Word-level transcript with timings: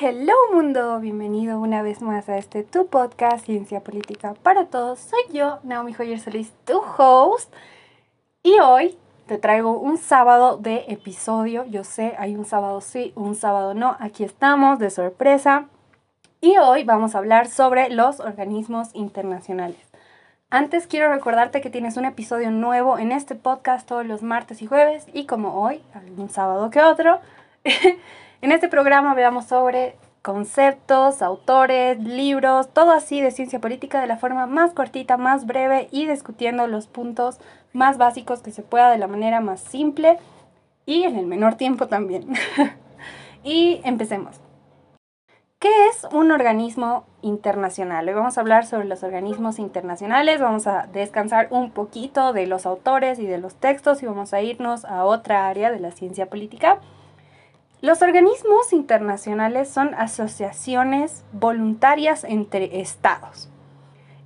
hello 0.00 0.34
mundo, 0.52 1.00
bienvenido 1.00 1.58
una 1.58 1.82
vez 1.82 2.02
más 2.02 2.28
a 2.28 2.38
este 2.38 2.62
tu 2.62 2.86
podcast 2.86 3.44
Ciencia 3.44 3.80
Política 3.80 4.34
para 4.44 4.66
Todos. 4.66 5.00
Soy 5.00 5.18
yo, 5.32 5.58
Naomi 5.64 5.92
Joyer 5.92 6.20
Solís, 6.20 6.52
tu 6.64 6.80
host. 6.96 7.52
Y 8.44 8.60
hoy 8.60 8.96
te 9.26 9.38
traigo 9.38 9.72
un 9.72 9.98
sábado 9.98 10.56
de 10.56 10.84
episodio. 10.86 11.64
Yo 11.64 11.82
sé, 11.82 12.14
hay 12.16 12.36
un 12.36 12.44
sábado 12.44 12.80
sí, 12.80 13.12
un 13.16 13.34
sábado 13.34 13.74
no. 13.74 13.96
Aquí 13.98 14.22
estamos 14.22 14.78
de 14.78 14.90
sorpresa. 14.90 15.66
Y 16.40 16.58
hoy 16.58 16.84
vamos 16.84 17.16
a 17.16 17.18
hablar 17.18 17.48
sobre 17.48 17.90
los 17.90 18.20
organismos 18.20 18.90
internacionales. 18.92 19.80
Antes 20.48 20.86
quiero 20.86 21.12
recordarte 21.12 21.60
que 21.60 21.70
tienes 21.70 21.96
un 21.96 22.04
episodio 22.04 22.52
nuevo 22.52 22.98
en 22.98 23.10
este 23.10 23.34
podcast 23.34 23.88
todos 23.88 24.06
los 24.06 24.22
martes 24.22 24.62
y 24.62 24.66
jueves 24.66 25.06
y 25.12 25.26
como 25.26 25.60
hoy, 25.60 25.82
algún 25.92 26.30
sábado 26.30 26.70
que 26.70 26.80
otro, 26.82 27.18
En 28.40 28.52
este 28.52 28.68
programa 28.68 29.10
hablamos 29.10 29.46
sobre 29.46 29.96
conceptos, 30.22 31.22
autores, 31.22 31.98
libros, 31.98 32.72
todo 32.72 32.92
así 32.92 33.20
de 33.20 33.32
ciencia 33.32 33.58
política 33.58 34.00
de 34.00 34.06
la 34.06 34.16
forma 34.16 34.46
más 34.46 34.74
cortita, 34.74 35.16
más 35.16 35.44
breve 35.44 35.88
y 35.90 36.06
discutiendo 36.06 36.68
los 36.68 36.86
puntos 36.86 37.40
más 37.72 37.98
básicos 37.98 38.40
que 38.40 38.52
se 38.52 38.62
pueda 38.62 38.90
de 38.90 38.98
la 38.98 39.08
manera 39.08 39.40
más 39.40 39.58
simple 39.58 40.18
y 40.86 41.02
en 41.02 41.16
el 41.16 41.26
menor 41.26 41.56
tiempo 41.56 41.88
también. 41.88 42.28
y 43.42 43.80
empecemos. 43.82 44.40
¿Qué 45.58 45.88
es 45.88 46.06
un 46.12 46.30
organismo 46.30 47.06
internacional? 47.22 48.08
Hoy 48.08 48.14
vamos 48.14 48.38
a 48.38 48.42
hablar 48.42 48.66
sobre 48.66 48.86
los 48.86 49.02
organismos 49.02 49.58
internacionales, 49.58 50.40
vamos 50.40 50.68
a 50.68 50.86
descansar 50.92 51.48
un 51.50 51.72
poquito 51.72 52.32
de 52.32 52.46
los 52.46 52.66
autores 52.66 53.18
y 53.18 53.26
de 53.26 53.38
los 53.38 53.56
textos 53.56 54.00
y 54.04 54.06
vamos 54.06 54.32
a 54.32 54.42
irnos 54.42 54.84
a 54.84 55.04
otra 55.04 55.48
área 55.48 55.72
de 55.72 55.80
la 55.80 55.90
ciencia 55.90 56.26
política 56.26 56.78
los 57.80 58.02
organismos 58.02 58.72
internacionales 58.72 59.68
son 59.68 59.94
asociaciones 59.94 61.24
voluntarias 61.32 62.24
entre 62.24 62.80
estados. 62.80 63.48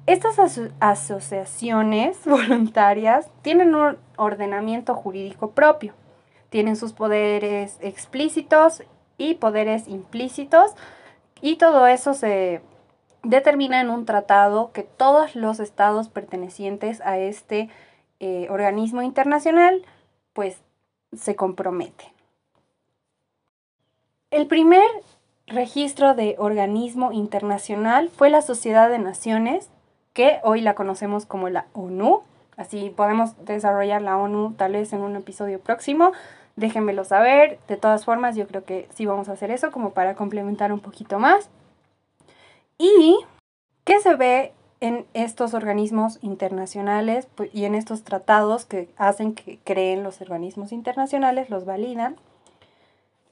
Estas 0.06 0.38
asociaciones 0.80 2.18
voluntarias 2.24 3.28
tienen 3.42 3.74
un 3.74 3.98
ordenamiento 4.16 4.94
jurídico 4.94 5.50
propio. 5.50 5.92
Tienen 6.48 6.76
sus 6.76 6.92
poderes 6.92 7.76
explícitos 7.80 8.82
y 9.18 9.34
poderes 9.34 9.86
implícitos 9.86 10.72
y 11.40 11.56
todo 11.56 11.86
eso 11.86 12.14
se 12.14 12.62
determina 13.22 13.80
en 13.80 13.90
un 13.90 14.06
tratado 14.06 14.72
que 14.72 14.82
todos 14.82 15.36
los 15.36 15.60
estados 15.60 16.08
pertenecientes 16.08 17.00
a 17.02 17.18
este 17.18 17.68
eh, 18.18 18.48
organismo 18.50 19.02
internacional 19.02 19.82
pues 20.32 20.56
se 21.14 21.36
comprometen. 21.36 22.08
El 24.32 24.46
primer 24.46 24.82
registro 25.46 26.14
de 26.14 26.36
organismo 26.38 27.12
internacional 27.12 28.08
fue 28.08 28.30
la 28.30 28.40
Sociedad 28.40 28.88
de 28.88 28.98
Naciones, 28.98 29.68
que 30.14 30.40
hoy 30.42 30.62
la 30.62 30.74
conocemos 30.74 31.26
como 31.26 31.50
la 31.50 31.66
ONU. 31.74 32.22
Así 32.56 32.88
podemos 32.88 33.36
desarrollar 33.44 34.00
la 34.00 34.16
ONU 34.16 34.54
tal 34.54 34.72
vez 34.72 34.94
en 34.94 35.02
un 35.02 35.16
episodio 35.16 35.60
próximo. 35.60 36.12
Déjenmelo 36.56 37.04
saber. 37.04 37.58
De 37.68 37.76
todas 37.76 38.06
formas, 38.06 38.34
yo 38.34 38.46
creo 38.46 38.64
que 38.64 38.88
sí 38.94 39.04
vamos 39.04 39.28
a 39.28 39.32
hacer 39.32 39.50
eso 39.50 39.70
como 39.70 39.90
para 39.90 40.14
complementar 40.14 40.72
un 40.72 40.80
poquito 40.80 41.18
más. 41.18 41.50
¿Y 42.78 43.18
qué 43.84 44.00
se 44.00 44.14
ve 44.14 44.54
en 44.80 45.04
estos 45.12 45.52
organismos 45.52 46.18
internacionales 46.22 47.28
y 47.52 47.66
en 47.66 47.74
estos 47.74 48.02
tratados 48.02 48.64
que 48.64 48.88
hacen 48.96 49.34
que 49.34 49.58
creen 49.62 50.02
los 50.02 50.22
organismos 50.22 50.72
internacionales, 50.72 51.50
los 51.50 51.66
validan? 51.66 52.16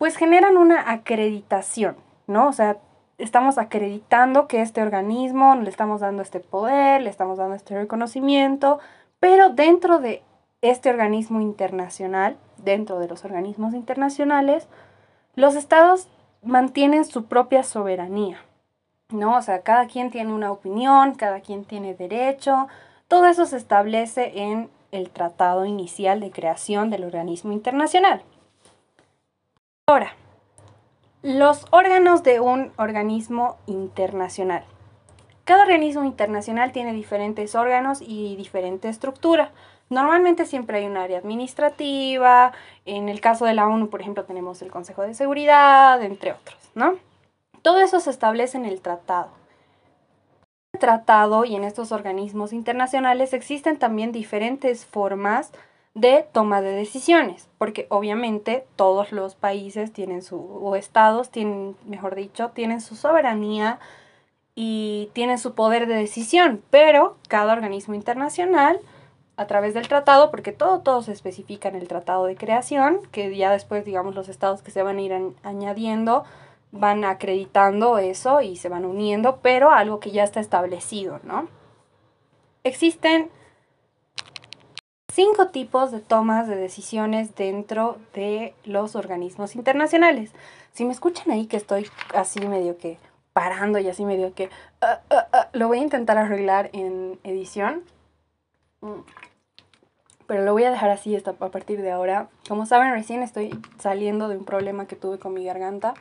Pues 0.00 0.16
generan 0.16 0.56
una 0.56 0.92
acreditación, 0.92 1.94
¿no? 2.26 2.48
O 2.48 2.52
sea, 2.54 2.78
estamos 3.18 3.58
acreditando 3.58 4.48
que 4.48 4.62
este 4.62 4.80
organismo, 4.80 5.54
le 5.56 5.68
estamos 5.68 6.00
dando 6.00 6.22
este 6.22 6.40
poder, 6.40 7.02
le 7.02 7.10
estamos 7.10 7.36
dando 7.36 7.54
este 7.54 7.74
reconocimiento, 7.74 8.78
pero 9.18 9.50
dentro 9.50 9.98
de 9.98 10.22
este 10.62 10.88
organismo 10.88 11.42
internacional, 11.42 12.38
dentro 12.56 12.98
de 12.98 13.08
los 13.08 13.26
organismos 13.26 13.74
internacionales, 13.74 14.68
los 15.34 15.54
estados 15.54 16.08
mantienen 16.42 17.04
su 17.04 17.26
propia 17.26 17.62
soberanía, 17.62 18.38
¿no? 19.10 19.36
O 19.36 19.42
sea, 19.42 19.60
cada 19.60 19.86
quien 19.86 20.10
tiene 20.10 20.32
una 20.32 20.50
opinión, 20.50 21.14
cada 21.14 21.40
quien 21.40 21.66
tiene 21.66 21.92
derecho, 21.92 22.68
todo 23.06 23.26
eso 23.26 23.44
se 23.44 23.58
establece 23.58 24.32
en 24.40 24.70
el 24.92 25.10
tratado 25.10 25.66
inicial 25.66 26.20
de 26.20 26.30
creación 26.30 26.88
del 26.88 27.04
organismo 27.04 27.52
internacional. 27.52 28.22
Ahora, 29.90 30.12
los 31.20 31.66
órganos 31.72 32.22
de 32.22 32.38
un 32.38 32.70
organismo 32.76 33.56
internacional. 33.66 34.62
Cada 35.44 35.64
organismo 35.64 36.04
internacional 36.04 36.70
tiene 36.70 36.92
diferentes 36.92 37.56
órganos 37.56 38.00
y 38.00 38.36
diferente 38.36 38.88
estructura. 38.88 39.50
Normalmente 39.88 40.46
siempre 40.46 40.78
hay 40.78 40.86
un 40.86 40.96
área 40.96 41.18
administrativa, 41.18 42.52
en 42.86 43.08
el 43.08 43.20
caso 43.20 43.46
de 43.46 43.54
la 43.54 43.66
ONU, 43.66 43.90
por 43.90 44.00
ejemplo, 44.00 44.22
tenemos 44.22 44.62
el 44.62 44.70
Consejo 44.70 45.02
de 45.02 45.12
Seguridad, 45.12 46.00
entre 46.04 46.34
otros, 46.34 46.70
¿no? 46.76 46.94
Todo 47.62 47.80
eso 47.80 47.98
se 47.98 48.10
establece 48.10 48.58
en 48.58 48.66
el 48.66 48.80
tratado. 48.82 49.30
En 50.72 50.74
el 50.74 50.78
tratado 50.78 51.44
y 51.44 51.56
en 51.56 51.64
estos 51.64 51.90
organismos 51.90 52.52
internacionales 52.52 53.32
existen 53.32 53.76
también 53.76 54.12
diferentes 54.12 54.86
formas 54.86 55.50
de 55.94 56.26
toma 56.32 56.60
de 56.62 56.70
decisiones, 56.70 57.48
porque 57.58 57.86
obviamente 57.90 58.64
todos 58.76 59.12
los 59.12 59.34
países 59.34 59.92
tienen 59.92 60.22
su, 60.22 60.36
o 60.38 60.76
estados 60.76 61.30
tienen, 61.30 61.76
mejor 61.86 62.14
dicho, 62.14 62.50
tienen 62.50 62.80
su 62.80 62.94
soberanía 62.94 63.80
y 64.54 65.10
tienen 65.12 65.38
su 65.38 65.54
poder 65.54 65.86
de 65.86 65.94
decisión, 65.94 66.62
pero 66.70 67.16
cada 67.28 67.52
organismo 67.52 67.94
internacional, 67.94 68.80
a 69.36 69.46
través 69.46 69.72
del 69.72 69.88
tratado, 69.88 70.30
porque 70.30 70.52
todo, 70.52 70.80
todo 70.80 71.02
se 71.02 71.12
especifica 71.12 71.68
en 71.68 71.76
el 71.76 71.88
tratado 71.88 72.26
de 72.26 72.36
creación, 72.36 73.00
que 73.10 73.34
ya 73.34 73.50
después, 73.50 73.84
digamos, 73.84 74.14
los 74.14 74.28
estados 74.28 74.60
que 74.60 74.70
se 74.70 74.82
van 74.82 74.98
a 74.98 75.00
ir 75.00 75.14
añadiendo, 75.42 76.24
van 76.72 77.04
acreditando 77.04 77.98
eso 77.98 78.42
y 78.42 78.56
se 78.56 78.68
van 78.68 78.84
uniendo, 78.84 79.38
pero 79.42 79.70
algo 79.70 79.98
que 79.98 80.10
ya 80.10 80.24
está 80.24 80.40
establecido, 80.40 81.20
¿no? 81.24 81.48
Existen 82.64 83.30
cinco 85.20 85.48
tipos 85.48 85.90
de 85.90 86.00
tomas 86.00 86.48
de 86.48 86.56
decisiones 86.56 87.34
dentro 87.34 87.98
de 88.14 88.54
los 88.64 88.96
organismos 88.96 89.54
internacionales. 89.54 90.32
Si 90.72 90.86
me 90.86 90.92
escuchan 90.92 91.30
ahí 91.30 91.46
que 91.46 91.58
estoy 91.58 91.86
así 92.14 92.40
medio 92.48 92.78
que 92.78 92.96
parando 93.34 93.78
y 93.78 93.86
así 93.86 94.06
medio 94.06 94.32
que 94.32 94.48
ah, 94.80 95.00
ah, 95.10 95.26
ah, 95.34 95.48
lo 95.52 95.68
voy 95.68 95.80
a 95.80 95.82
intentar 95.82 96.16
arreglar 96.16 96.70
en 96.72 97.18
edición. 97.22 97.82
Mm. 98.80 99.00
Pero 100.26 100.42
lo 100.42 100.54
voy 100.54 100.64
a 100.64 100.70
dejar 100.70 100.88
así 100.88 101.14
hasta 101.14 101.32
a 101.32 101.50
partir 101.50 101.82
de 101.82 101.90
ahora. 101.90 102.30
Como 102.48 102.64
saben, 102.64 102.90
recién 102.92 103.22
estoy 103.22 103.50
saliendo 103.78 104.26
de 104.26 104.38
un 104.38 104.46
problema 104.46 104.86
que 104.86 104.96
tuve 104.96 105.18
con 105.18 105.34
mi 105.34 105.44
garganta. 105.44 105.92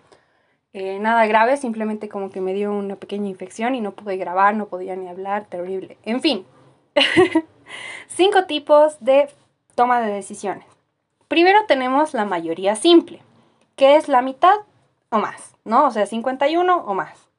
Eh, 0.71 0.97
nada 0.99 1.25
grave, 1.25 1.57
simplemente 1.57 2.07
como 2.07 2.29
que 2.29 2.39
me 2.39 2.53
dio 2.53 2.71
una 2.71 2.95
pequeña 2.95 3.27
infección 3.27 3.75
y 3.75 3.81
no 3.81 3.91
pude 3.91 4.15
grabar, 4.15 4.55
no 4.55 4.67
podía 4.67 4.95
ni 4.95 5.09
hablar, 5.09 5.43
terrible. 5.43 5.97
En 6.05 6.21
fin. 6.21 6.45
Cinco 8.07 8.45
tipos 8.45 8.97
de 8.99 9.29
toma 9.75 10.01
de 10.01 10.11
decisiones. 10.11 10.65
Primero 11.27 11.59
tenemos 11.67 12.13
la 12.13 12.25
mayoría 12.25 12.75
simple, 12.75 13.21
que 13.75 13.95
es 13.95 14.07
la 14.07 14.21
mitad 14.21 14.55
o 15.09 15.19
más, 15.19 15.55
¿no? 15.63 15.85
O 15.85 15.91
sea, 15.91 16.05
51 16.05 16.75
o 16.75 16.93
más. 16.93 17.29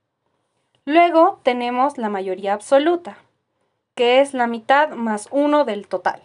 Luego 0.84 1.40
tenemos 1.42 1.98
la 1.98 2.08
mayoría 2.08 2.54
absoluta, 2.54 3.18
que 3.94 4.20
es 4.20 4.32
la 4.32 4.46
mitad 4.46 4.90
más 4.90 5.28
uno 5.30 5.64
del 5.64 5.86
total. 5.86 6.22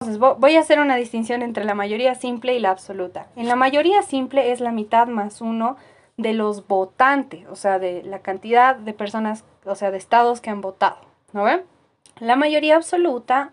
Entonces 0.00 0.18
voy 0.18 0.56
a 0.56 0.60
hacer 0.60 0.80
una 0.80 0.96
distinción 0.96 1.42
entre 1.42 1.64
la 1.64 1.74
mayoría 1.74 2.14
simple 2.14 2.54
y 2.54 2.58
la 2.58 2.70
absoluta. 2.70 3.26
En 3.36 3.48
la 3.48 3.56
mayoría 3.56 4.00
simple 4.02 4.52
es 4.52 4.60
la 4.60 4.72
mitad 4.72 5.08
más 5.08 5.42
uno 5.42 5.76
de 6.16 6.32
los 6.32 6.66
votantes, 6.66 7.46
o 7.48 7.56
sea, 7.56 7.78
de 7.78 8.02
la 8.02 8.20
cantidad 8.20 8.76
de 8.76 8.94
personas, 8.94 9.44
o 9.66 9.74
sea, 9.74 9.90
de 9.90 9.98
estados 9.98 10.40
que 10.40 10.48
han 10.48 10.62
votado, 10.62 10.96
¿no 11.32 11.44
ven? 11.44 11.62
La 12.18 12.36
mayoría 12.36 12.76
absoluta 12.76 13.50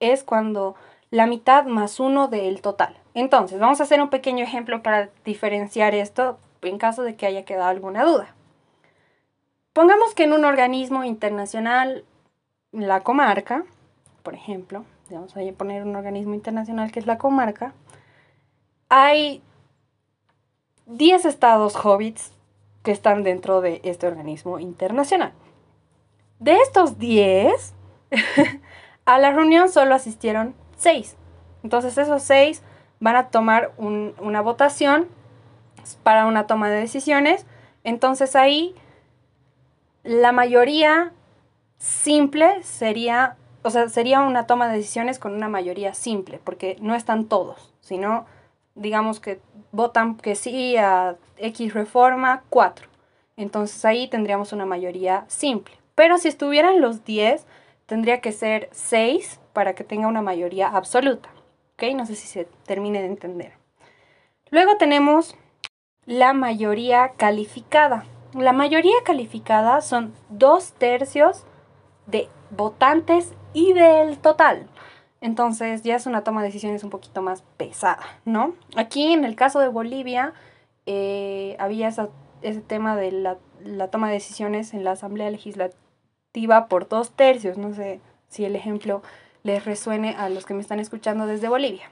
es 0.00 0.24
cuando 0.24 0.74
la 1.10 1.26
mitad 1.26 1.64
más 1.64 2.00
uno 2.00 2.28
del 2.28 2.60
total. 2.62 2.96
Entonces, 3.14 3.58
vamos 3.58 3.80
a 3.80 3.84
hacer 3.84 4.00
un 4.00 4.10
pequeño 4.10 4.44
ejemplo 4.44 4.82
para 4.82 5.10
diferenciar 5.24 5.94
esto 5.94 6.38
en 6.62 6.78
caso 6.78 7.02
de 7.02 7.16
que 7.16 7.26
haya 7.26 7.44
quedado 7.44 7.68
alguna 7.68 8.04
duda. 8.04 8.34
Pongamos 9.72 10.14
que 10.14 10.24
en 10.24 10.32
un 10.32 10.44
organismo 10.44 11.04
internacional, 11.04 12.04
la 12.72 13.00
comarca, 13.00 13.64
por 14.22 14.34
ejemplo, 14.34 14.84
vamos 15.10 15.36
a 15.36 15.40
poner 15.56 15.84
un 15.84 15.96
organismo 15.96 16.34
internacional 16.34 16.90
que 16.90 16.98
es 16.98 17.06
la 17.06 17.18
comarca, 17.18 17.72
hay 18.88 19.42
10 20.86 21.24
estados 21.26 21.76
hobbits 21.76 22.32
que 22.82 22.92
están 22.92 23.22
dentro 23.22 23.60
de 23.60 23.80
este 23.84 24.06
organismo 24.06 24.58
internacional. 24.58 25.32
De 26.38 26.56
estos 26.56 26.98
10, 26.98 27.74
a 29.04 29.18
la 29.18 29.32
reunión 29.32 29.68
solo 29.68 29.94
asistieron 29.94 30.54
seis. 30.76 31.16
Entonces 31.62 31.96
esos 31.96 32.22
seis 32.22 32.62
van 33.00 33.16
a 33.16 33.28
tomar 33.28 33.72
una 33.78 34.40
votación 34.40 35.08
para 36.02 36.26
una 36.26 36.46
toma 36.46 36.68
de 36.68 36.80
decisiones. 36.80 37.46
Entonces 37.84 38.36
ahí 38.36 38.74
la 40.02 40.32
mayoría 40.32 41.12
simple 41.78 42.62
sería, 42.62 43.36
o 43.62 43.70
sea, 43.70 43.88
sería 43.88 44.20
una 44.20 44.46
toma 44.46 44.68
de 44.68 44.76
decisiones 44.76 45.18
con 45.18 45.34
una 45.34 45.48
mayoría 45.48 45.94
simple, 45.94 46.40
porque 46.42 46.76
no 46.80 46.94
están 46.94 47.26
todos, 47.26 47.72
sino 47.80 48.26
digamos 48.74 49.20
que 49.20 49.40
votan 49.72 50.16
que 50.16 50.34
sí 50.34 50.76
a 50.76 51.16
X 51.38 51.74
reforma, 51.74 52.42
4. 52.50 52.88
Entonces 53.36 53.84
ahí 53.84 54.08
tendríamos 54.08 54.52
una 54.52 54.66
mayoría 54.66 55.24
simple. 55.28 55.74
Pero 55.96 56.18
si 56.18 56.28
estuvieran 56.28 56.80
los 56.80 57.04
10, 57.04 57.46
tendría 57.86 58.20
que 58.20 58.30
ser 58.30 58.68
6 58.70 59.40
para 59.52 59.74
que 59.74 59.82
tenga 59.82 60.06
una 60.06 60.22
mayoría 60.22 60.68
absoluta. 60.68 61.30
¿Ok? 61.72 61.94
No 61.94 62.06
sé 62.06 62.14
si 62.14 62.28
se 62.28 62.44
termine 62.66 63.00
de 63.00 63.08
entender. 63.08 63.52
Luego 64.50 64.76
tenemos 64.76 65.34
la 66.04 66.34
mayoría 66.34 67.12
calificada. 67.16 68.04
La 68.34 68.52
mayoría 68.52 68.94
calificada 69.04 69.80
son 69.80 70.14
dos 70.28 70.74
tercios 70.74 71.44
de 72.06 72.28
votantes 72.50 73.32
y 73.54 73.72
del 73.72 74.18
total. 74.18 74.68
Entonces 75.22 75.82
ya 75.82 75.96
es 75.96 76.04
una 76.04 76.24
toma 76.24 76.42
de 76.42 76.48
decisiones 76.48 76.84
un 76.84 76.90
poquito 76.90 77.22
más 77.22 77.42
pesada, 77.56 78.04
¿no? 78.26 78.54
Aquí 78.76 79.14
en 79.14 79.24
el 79.24 79.34
caso 79.34 79.60
de 79.60 79.68
Bolivia 79.68 80.34
eh, 80.84 81.56
había 81.58 81.88
ese 81.88 82.60
tema 82.60 82.96
de 82.96 83.12
la, 83.12 83.38
la, 83.64 83.88
toma 83.88 84.08
de 84.08 84.14
decisiones 84.14 84.74
en 84.74 84.84
la 84.84 84.92
Asamblea 84.92 85.30
Legislativa 85.30 85.85
por 86.68 86.88
dos 86.88 87.10
tercios. 87.12 87.56
No 87.56 87.74
sé 87.74 88.00
si 88.28 88.44
el 88.44 88.56
ejemplo 88.56 89.02
les 89.42 89.64
resuene 89.64 90.14
a 90.16 90.28
los 90.28 90.44
que 90.44 90.54
me 90.54 90.60
están 90.60 90.80
escuchando 90.80 91.26
desde 91.26 91.48
Bolivia. 91.48 91.90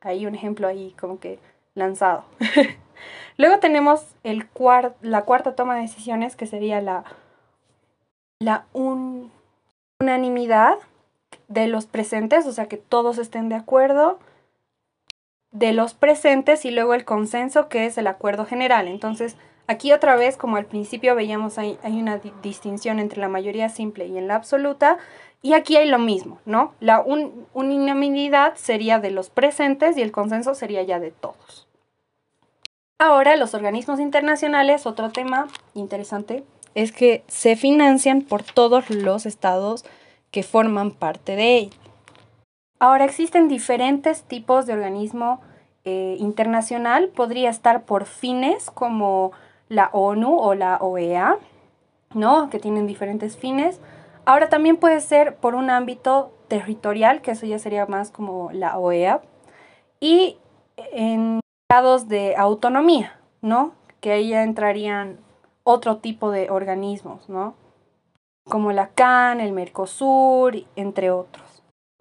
Hay 0.00 0.26
un 0.26 0.34
ejemplo 0.34 0.66
ahí 0.68 0.94
como 0.98 1.18
que 1.18 1.38
lanzado. 1.74 2.24
Luego 3.36 3.58
tenemos 3.58 4.04
el 4.22 4.46
la 5.00 5.22
cuarta 5.22 5.54
toma 5.54 5.74
de 5.76 5.82
decisiones 5.82 6.36
que 6.36 6.46
sería 6.46 6.80
la, 6.80 7.04
la 8.38 8.66
unanimidad 10.00 10.78
de 11.48 11.66
los 11.66 11.86
presentes, 11.86 12.46
o 12.46 12.52
sea, 12.52 12.66
que 12.66 12.76
todos 12.76 13.18
estén 13.18 13.48
de 13.48 13.56
acuerdo 13.56 14.18
de 15.50 15.72
los 15.72 15.94
presentes 15.94 16.64
y 16.64 16.70
luego 16.70 16.94
el 16.94 17.04
consenso 17.04 17.68
que 17.68 17.86
es 17.86 17.98
el 17.98 18.06
acuerdo 18.06 18.46
general. 18.46 18.88
Entonces, 18.88 19.36
aquí 19.72 19.92
otra 19.92 20.14
vez, 20.14 20.36
como 20.36 20.56
al 20.56 20.66
principio 20.66 21.16
veíamos, 21.16 21.58
hay, 21.58 21.78
hay 21.82 21.98
una 21.98 22.20
distinción 22.42 23.00
entre 23.00 23.20
la 23.20 23.28
mayoría 23.28 23.68
simple 23.68 24.06
y 24.06 24.16
en 24.16 24.28
la 24.28 24.36
absoluta, 24.36 24.98
y 25.42 25.54
aquí 25.54 25.76
hay 25.76 25.88
lo 25.88 25.98
mismo, 25.98 26.38
¿no? 26.46 26.72
La 26.78 27.04
unanimidad 27.52 28.54
sería 28.54 29.00
de 29.00 29.10
los 29.10 29.28
presentes 29.28 29.96
y 29.96 30.02
el 30.02 30.12
consenso 30.12 30.54
sería 30.54 30.82
ya 30.82 31.00
de 31.00 31.10
todos. 31.10 31.66
Ahora, 32.98 33.36
los 33.36 33.52
organismos 33.52 33.98
internacionales, 33.98 34.86
otro 34.86 35.10
tema 35.10 35.48
interesante, 35.74 36.44
es 36.76 36.92
que 36.92 37.24
se 37.26 37.56
financian 37.56 38.22
por 38.22 38.44
todos 38.44 38.88
los 38.90 39.26
estados 39.26 39.84
que 40.30 40.44
forman 40.44 40.92
parte 40.92 41.34
de 41.34 41.56
ella. 41.56 41.76
Ahora 42.78 43.04
existen 43.04 43.48
diferentes 43.48 44.22
tipos 44.22 44.66
de 44.66 44.74
organismo 44.74 45.40
eh, 45.84 46.16
internacional. 46.20 47.08
Podría 47.08 47.50
estar 47.50 47.82
por 47.84 48.06
fines 48.06 48.70
como 48.70 49.32
la 49.72 49.90
ONU 49.92 50.38
o 50.38 50.54
la 50.54 50.76
OEA, 50.76 51.38
¿no? 52.14 52.50
Que 52.50 52.58
tienen 52.58 52.86
diferentes 52.86 53.36
fines. 53.36 53.80
Ahora 54.24 54.48
también 54.48 54.76
puede 54.76 55.00
ser 55.00 55.36
por 55.36 55.54
un 55.54 55.70
ámbito 55.70 56.32
territorial, 56.48 57.22
que 57.22 57.32
eso 57.32 57.46
ya 57.46 57.58
sería 57.58 57.86
más 57.86 58.10
como 58.10 58.50
la 58.52 58.78
OEA. 58.78 59.22
Y 60.00 60.38
en 60.76 61.40
grados 61.70 62.08
de 62.08 62.36
autonomía, 62.36 63.18
¿no? 63.40 63.72
Que 64.00 64.12
ahí 64.12 64.28
ya 64.30 64.42
entrarían 64.42 65.18
otro 65.64 65.98
tipo 65.98 66.30
de 66.30 66.50
organismos, 66.50 67.28
¿no? 67.28 67.54
como 68.44 68.72
la 68.72 68.88
CAN, 68.88 69.40
el 69.40 69.52
Mercosur, 69.52 70.56
entre 70.76 71.10
otros. 71.10 71.51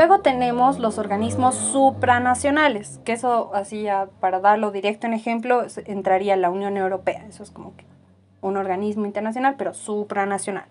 Luego 0.01 0.21
tenemos 0.21 0.79
los 0.79 0.97
organismos 0.97 1.53
supranacionales, 1.53 2.99
que 3.05 3.13
eso 3.13 3.53
así 3.53 3.85
para 4.19 4.39
darlo 4.39 4.71
directo 4.71 5.05
en 5.05 5.13
ejemplo 5.13 5.63
entraría 5.85 6.35
la 6.37 6.49
Unión 6.49 6.75
Europea, 6.75 7.23
eso 7.29 7.43
es 7.43 7.51
como 7.51 7.75
que 7.75 7.85
un 8.41 8.57
organismo 8.57 9.05
internacional 9.05 9.53
pero 9.59 9.75
supranacional. 9.75 10.65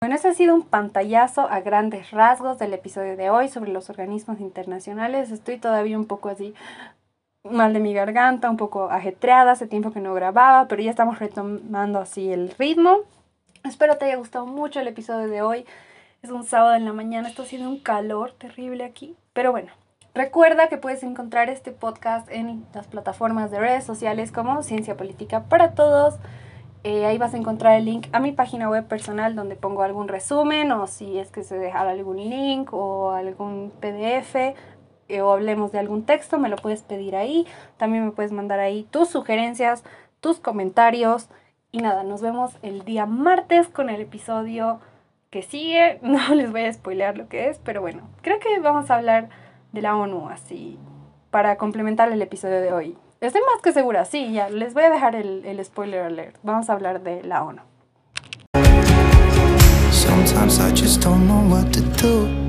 Bueno, 0.00 0.14
ese 0.14 0.28
ha 0.28 0.32
sido 0.32 0.54
un 0.54 0.62
pantallazo 0.62 1.42
a 1.42 1.60
grandes 1.60 2.12
rasgos 2.12 2.58
del 2.58 2.72
episodio 2.72 3.18
de 3.18 3.28
hoy 3.28 3.50
sobre 3.50 3.72
los 3.72 3.90
organismos 3.90 4.40
internacionales. 4.40 5.32
Estoy 5.32 5.58
todavía 5.58 5.98
un 5.98 6.06
poco 6.06 6.30
así 6.30 6.54
mal 7.44 7.74
de 7.74 7.80
mi 7.80 7.92
garganta, 7.92 8.48
un 8.48 8.56
poco 8.56 8.88
ajetreada, 8.88 9.52
hace 9.52 9.66
tiempo 9.66 9.92
que 9.92 10.00
no 10.00 10.14
grababa, 10.14 10.66
pero 10.66 10.82
ya 10.82 10.88
estamos 10.88 11.18
retomando 11.18 11.98
así 11.98 12.32
el 12.32 12.48
ritmo. 12.52 13.00
Espero 13.64 13.98
te 13.98 14.06
haya 14.06 14.16
gustado 14.16 14.46
mucho 14.46 14.80
el 14.80 14.88
episodio 14.88 15.28
de 15.28 15.42
hoy. 15.42 15.66
Es 16.26 16.32
un 16.32 16.42
sábado 16.42 16.74
en 16.74 16.84
la 16.84 16.92
mañana, 16.92 17.28
está 17.28 17.44
haciendo 17.44 17.68
un 17.68 17.78
calor 17.78 18.32
terrible 18.32 18.82
aquí. 18.82 19.14
Pero 19.32 19.52
bueno, 19.52 19.70
recuerda 20.12 20.68
que 20.68 20.76
puedes 20.76 21.04
encontrar 21.04 21.48
este 21.50 21.70
podcast 21.70 22.28
en 22.32 22.66
las 22.74 22.88
plataformas 22.88 23.52
de 23.52 23.60
redes 23.60 23.84
sociales 23.84 24.32
como 24.32 24.64
Ciencia 24.64 24.96
Política 24.96 25.44
para 25.44 25.74
Todos. 25.74 26.16
Eh, 26.82 27.06
ahí 27.06 27.16
vas 27.16 27.34
a 27.34 27.36
encontrar 27.36 27.78
el 27.78 27.84
link 27.84 28.08
a 28.10 28.18
mi 28.18 28.32
página 28.32 28.68
web 28.68 28.88
personal 28.88 29.36
donde 29.36 29.54
pongo 29.54 29.84
algún 29.84 30.08
resumen 30.08 30.72
o 30.72 30.88
si 30.88 31.16
es 31.16 31.30
que 31.30 31.44
se 31.44 31.60
deja 31.60 31.82
algún 31.82 32.16
link 32.16 32.74
o 32.74 33.12
algún 33.12 33.70
PDF 33.78 34.34
eh, 34.34 35.20
o 35.20 35.30
hablemos 35.30 35.70
de 35.70 35.78
algún 35.78 36.06
texto, 36.06 36.40
me 36.40 36.48
lo 36.48 36.56
puedes 36.56 36.82
pedir 36.82 37.14
ahí. 37.14 37.46
También 37.76 38.04
me 38.04 38.10
puedes 38.10 38.32
mandar 38.32 38.58
ahí 38.58 38.82
tus 38.90 39.10
sugerencias, 39.10 39.84
tus 40.18 40.40
comentarios. 40.40 41.28
Y 41.70 41.78
nada, 41.78 42.02
nos 42.02 42.20
vemos 42.20 42.56
el 42.62 42.84
día 42.84 43.06
martes 43.06 43.68
con 43.68 43.90
el 43.90 44.00
episodio 44.00 44.80
que 45.30 45.42
sigue. 45.42 45.98
No 46.02 46.34
les 46.34 46.50
voy 46.52 46.62
a 46.62 46.72
spoilear 46.72 47.16
lo 47.16 47.28
que 47.28 47.48
es, 47.48 47.58
pero 47.64 47.80
bueno, 47.80 48.02
creo 48.22 48.38
que 48.38 48.58
vamos 48.60 48.90
a 48.90 48.96
hablar 48.96 49.28
de 49.72 49.82
la 49.82 49.96
ONU 49.96 50.28
así 50.28 50.78
para 51.30 51.56
complementar 51.56 52.10
el 52.10 52.22
episodio 52.22 52.60
de 52.60 52.72
hoy. 52.72 52.96
Estoy 53.20 53.42
más 53.42 53.62
que 53.62 53.72
segura, 53.72 54.04
sí, 54.04 54.32
ya 54.32 54.48
les 54.48 54.74
voy 54.74 54.84
a 54.84 54.90
dejar 54.90 55.14
el, 55.16 55.44
el 55.44 55.64
spoiler 55.64 56.02
alert. 56.02 56.36
Vamos 56.42 56.70
a 56.70 56.74
hablar 56.74 57.02
de 57.02 57.22
la 57.22 57.42
ONU. 57.44 57.62
Sometimes 59.90 60.58
I 60.60 60.70
just 60.70 61.02
don't 61.02 61.26
know 61.26 61.42
what 61.50 61.72
to 61.72 61.80
do. 62.00 62.46